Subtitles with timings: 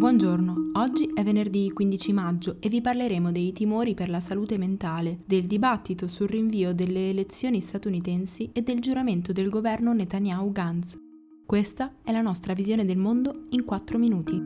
[0.00, 5.18] Buongiorno, oggi è venerdì 15 maggio e vi parleremo dei timori per la salute mentale,
[5.26, 10.96] del dibattito sul rinvio delle elezioni statunitensi e del giuramento del governo Netanyahu-Gantz.
[11.44, 14.42] Questa è la nostra visione del mondo in 4 minuti.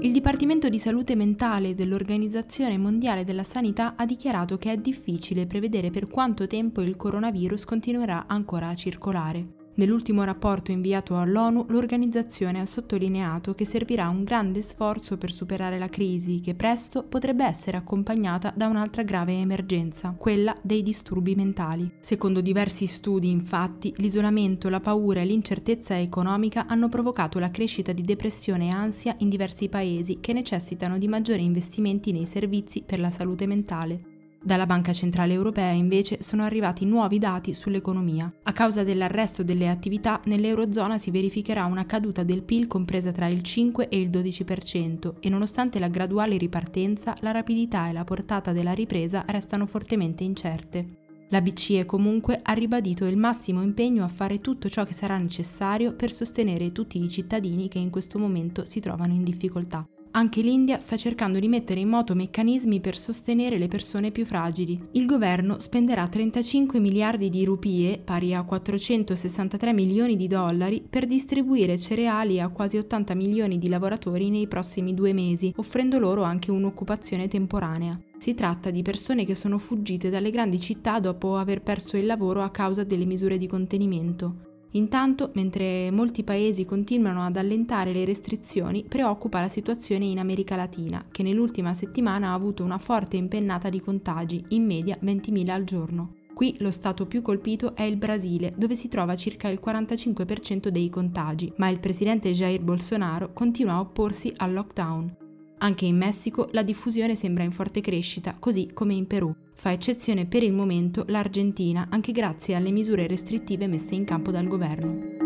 [0.00, 5.90] Il Dipartimento di Salute Mentale dell'Organizzazione Mondiale della Sanità ha dichiarato che è difficile prevedere
[5.90, 9.60] per quanto tempo il coronavirus continuerà ancora a circolare.
[9.74, 15.88] Nell'ultimo rapporto inviato all'ONU, l'organizzazione ha sottolineato che servirà un grande sforzo per superare la
[15.88, 21.90] crisi, che presto potrebbe essere accompagnata da un'altra grave emergenza, quella dei disturbi mentali.
[22.00, 28.02] Secondo diversi studi, infatti, l'isolamento, la paura e l'incertezza economica hanno provocato la crescita di
[28.02, 33.10] depressione e ansia in diversi paesi che necessitano di maggiori investimenti nei servizi per la
[33.10, 34.11] salute mentale.
[34.44, 38.28] Dalla Banca Centrale Europea invece sono arrivati nuovi dati sull'economia.
[38.42, 43.42] A causa dell'arresto delle attività, nell'Eurozona si verificherà una caduta del PIL compresa tra il
[43.42, 48.72] 5 e il 12% e nonostante la graduale ripartenza, la rapidità e la portata della
[48.72, 50.96] ripresa restano fortemente incerte.
[51.28, 55.94] La BCE comunque ha ribadito il massimo impegno a fare tutto ciò che sarà necessario
[55.94, 59.86] per sostenere tutti i cittadini che in questo momento si trovano in difficoltà.
[60.14, 64.78] Anche l'India sta cercando di mettere in moto meccanismi per sostenere le persone più fragili.
[64.92, 71.78] Il governo spenderà 35 miliardi di rupie, pari a 463 milioni di dollari, per distribuire
[71.78, 77.26] cereali a quasi 80 milioni di lavoratori nei prossimi due mesi, offrendo loro anche un'occupazione
[77.26, 77.98] temporanea.
[78.18, 82.42] Si tratta di persone che sono fuggite dalle grandi città dopo aver perso il lavoro
[82.42, 84.51] a causa delle misure di contenimento.
[84.72, 91.04] Intanto, mentre molti paesi continuano ad allentare le restrizioni, preoccupa la situazione in America Latina,
[91.10, 96.14] che nell'ultima settimana ha avuto una forte impennata di contagi, in media 20.000 al giorno.
[96.32, 100.88] Qui lo stato più colpito è il Brasile, dove si trova circa il 45% dei
[100.88, 105.21] contagi, ma il presidente Jair Bolsonaro continua a opporsi al lockdown.
[105.62, 109.32] Anche in Messico la diffusione sembra in forte crescita, così come in Perù.
[109.54, 114.48] Fa eccezione per il momento l'Argentina, anche grazie alle misure restrittive messe in campo dal
[114.48, 115.20] governo.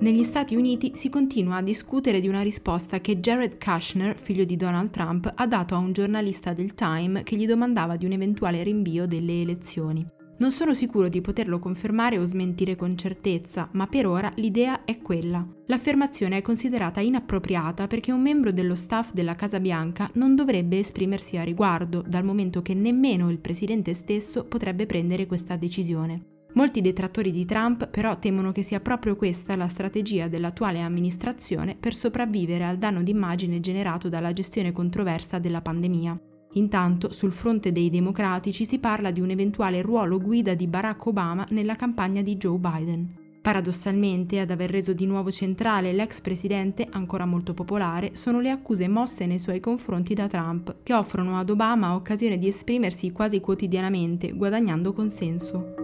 [0.00, 4.56] Negli Stati Uniti si continua a discutere di una risposta che Jared Kushner, figlio di
[4.56, 8.62] Donald Trump, ha dato a un giornalista del Time che gli domandava di un eventuale
[8.62, 10.04] rinvio delle elezioni.
[10.42, 15.00] Non sono sicuro di poterlo confermare o smentire con certezza, ma per ora l'idea è
[15.00, 15.46] quella.
[15.66, 21.36] L'affermazione è considerata inappropriata perché un membro dello staff della Casa Bianca non dovrebbe esprimersi
[21.36, 26.24] a riguardo, dal momento che nemmeno il presidente stesso potrebbe prendere questa decisione.
[26.54, 31.94] Molti detrattori di Trump però temono che sia proprio questa la strategia dell'attuale amministrazione per
[31.94, 36.20] sopravvivere al danno d'immagine generato dalla gestione controversa della pandemia.
[36.54, 41.46] Intanto, sul fronte dei democratici si parla di un eventuale ruolo guida di Barack Obama
[41.50, 43.20] nella campagna di Joe Biden.
[43.42, 48.86] Paradossalmente, ad aver reso di nuovo centrale l'ex presidente, ancora molto popolare, sono le accuse
[48.86, 54.32] mosse nei suoi confronti da Trump, che offrono ad Obama occasione di esprimersi quasi quotidianamente,
[54.32, 55.74] guadagnando consenso.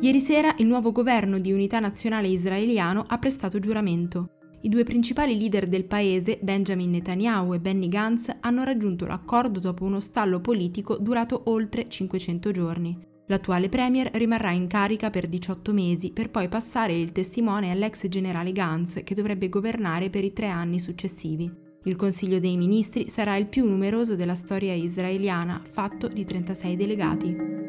[0.00, 4.33] Ieri sera il nuovo governo di unità nazionale israeliano ha prestato giuramento.
[4.64, 9.84] I due principali leader del paese, Benjamin Netanyahu e Benny Gantz, hanno raggiunto l'accordo dopo
[9.84, 12.98] uno stallo politico durato oltre 500 giorni.
[13.26, 18.52] L'attuale premier rimarrà in carica per 18 mesi per poi passare il testimone all'ex generale
[18.52, 21.50] Gantz che dovrebbe governare per i tre anni successivi.
[21.82, 27.63] Il Consiglio dei Ministri sarà il più numeroso della storia israeliana, fatto di 36 delegati.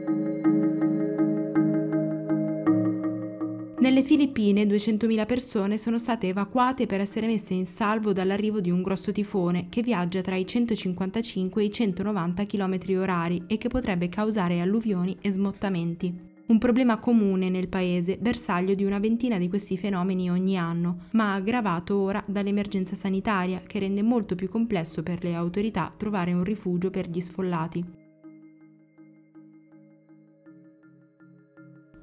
[3.85, 8.81] Nelle Filippine 200.000 persone sono state evacuate per essere messe in salvo dall'arrivo di un
[8.81, 14.09] grosso tifone che viaggia tra i 155 e i 190 km orari e che potrebbe
[14.09, 16.12] causare alluvioni e smottamenti.
[16.47, 21.35] Un problema comune nel paese, bersaglio di una ventina di questi fenomeni ogni anno, ma
[21.35, 26.90] aggravato ora dall'emergenza sanitaria che rende molto più complesso per le autorità trovare un rifugio
[26.90, 28.05] per gli sfollati.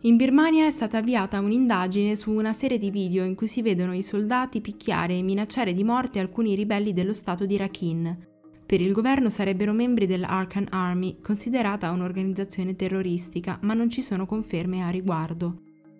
[0.04, 3.94] In Birmania è stata avviata un'indagine su una serie di video in cui si vedono
[3.94, 8.30] i soldati picchiare e minacciare di morte alcuni ribelli dello stato di Rakhine.
[8.66, 14.82] Per il governo sarebbero membri dell'Arkan Army, considerata un'organizzazione terroristica, ma non ci sono conferme
[14.82, 15.54] a riguardo.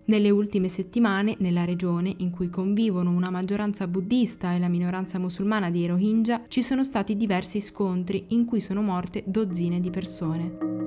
[0.07, 5.69] Nelle ultime settimane, nella regione, in cui convivono una maggioranza buddista e la minoranza musulmana
[5.69, 10.82] di Rohingya, ci sono stati diversi scontri in cui sono morte dozzine di persone.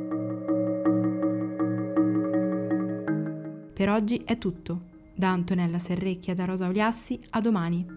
[3.77, 4.85] Per oggi è tutto.
[5.15, 7.96] Da Antonella Serrecchia da Rosa Oliassi, a domani.